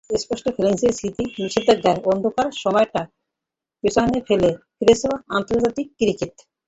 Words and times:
Spot 0.15 0.39
ফিক্সিংয়ের 0.45 0.95
স্মৃতি, 0.97 1.23
নিষেধাজ্ঞার 1.37 1.97
অন্ধকার 2.11 2.47
সময়টা 2.63 3.01
পেছনে 3.83 4.19
ফেলে 4.27 4.49
ফিরেছেন 4.75 5.11
আন্তর্জাতিক 5.37 5.87
ক্রিকেটে। 5.97 6.41